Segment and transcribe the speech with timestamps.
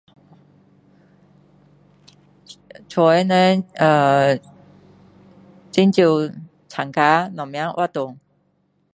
[2.89, 4.35] 家里的人呃…
[5.75, 6.03] 很少
[6.67, 8.17] 参加什么活动